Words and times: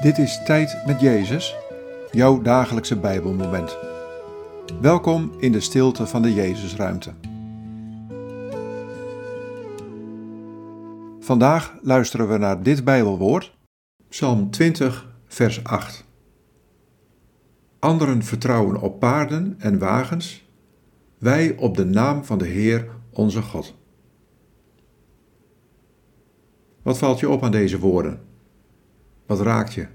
Dit 0.00 0.18
is 0.18 0.42
Tijd 0.44 0.82
met 0.86 1.00
Jezus, 1.00 1.56
jouw 2.10 2.42
dagelijkse 2.42 2.98
Bijbelmoment. 2.98 3.78
Welkom 4.80 5.32
in 5.38 5.52
de 5.52 5.60
stilte 5.60 6.06
van 6.06 6.22
de 6.22 6.34
Jezusruimte. 6.34 7.12
Vandaag 11.18 11.74
luisteren 11.82 12.28
we 12.28 12.38
naar 12.38 12.62
dit 12.62 12.84
Bijbelwoord, 12.84 13.56
Psalm 14.08 14.50
20, 14.50 15.14
vers 15.26 15.64
8. 15.64 16.04
Anderen 17.78 18.22
vertrouwen 18.22 18.80
op 18.80 19.00
paarden 19.00 19.54
en 19.58 19.78
wagens, 19.78 20.48
wij 21.18 21.56
op 21.56 21.76
de 21.76 21.84
naam 21.84 22.24
van 22.24 22.38
de 22.38 22.46
Heer 22.46 22.88
onze 23.10 23.42
God. 23.42 23.74
Wat 26.82 26.98
valt 26.98 27.20
je 27.20 27.28
op 27.28 27.42
aan 27.42 27.50
deze 27.50 27.78
woorden? 27.78 28.28
Wat 29.30 29.40
raakt 29.40 29.74
je? 29.74 29.86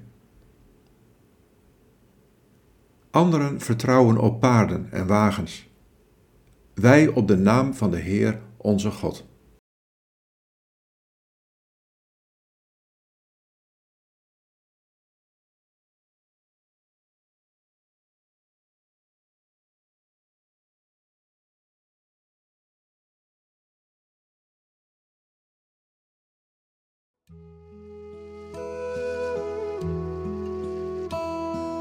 Anderen 3.12 3.60
vertrouwen 3.60 4.18
op 4.18 4.40
paarden 4.40 4.92
en 4.92 5.08
wagens. 5.08 5.70
Wij 6.74 7.08
op 7.08 7.28
de 7.28 7.38
naam 7.38 7.74
van 7.74 7.92
de 7.92 7.98
Heer 7.98 8.40
onze 8.58 8.92
God. 8.92 9.26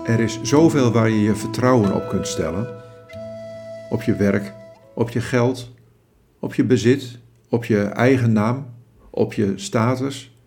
Er 0.04 0.20
is 0.20 0.42
zoveel 0.42 0.92
waar 0.92 1.10
je 1.10 1.20
je 1.20 1.34
vertrouwen 1.34 1.94
op 1.94 2.08
kunt 2.08 2.26
stellen. 2.26 2.82
Op 3.90 4.02
je 4.02 4.16
werk, 4.16 4.52
op 4.94 5.10
je 5.10 5.20
geld, 5.20 5.74
op 6.38 6.54
je 6.54 6.64
bezit, 6.64 7.18
op 7.48 7.64
je 7.64 7.82
eigen 7.82 8.32
naam, 8.32 8.66
op 9.10 9.32
je 9.32 9.52
status. 9.56 10.38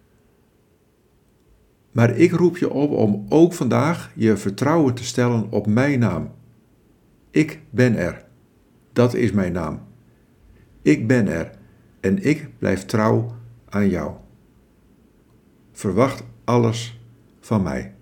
Maar 1.92 2.18
ik 2.18 2.32
roep 2.32 2.58
je 2.58 2.70
op 2.70 2.92
om 2.92 3.26
ook 3.30 3.54
vandaag 3.54 4.12
je 4.16 4.38
vertrouwen 4.38 4.94
te 4.94 5.04
stellen 5.04 5.52
op 5.52 5.68
mijn 5.68 6.00
naam. 6.00 6.32
Ik 7.32 7.60
ben 7.70 7.96
er. 7.96 8.26
Dat 8.94 9.14
is 9.14 9.32
mijn 9.32 9.54
naam. 9.54 9.80
Ik 10.82 11.08
ben 11.08 11.28
er 11.28 11.52
en 12.00 12.24
ik 12.24 12.50
blijf 12.58 12.86
trouw 12.86 13.36
aan 13.70 13.90
jou. 13.90 14.12
Verwacht 15.72 16.24
alles 16.44 17.00
van 17.40 17.64
mij. 17.64 17.97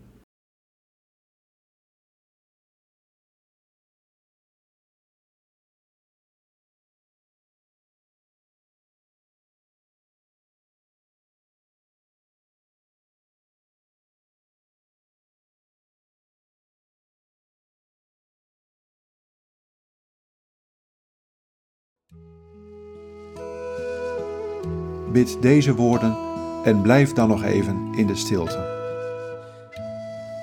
Bid 25.16 25.38
deze 25.42 25.76
woorden 25.76 26.18
en 26.64 26.82
blijf 26.82 27.14
dan 27.14 27.28
nog 27.28 27.44
even 27.44 27.94
in 27.94 28.08
de 28.08 28.16
stilte. 28.16 28.58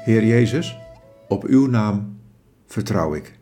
Heer 0.04 0.24
Jezus, 0.24 0.78
op 1.28 1.44
uw 1.44 1.66
naam 1.66 2.18
vertrouw 2.66 3.14
ik. 3.14 3.41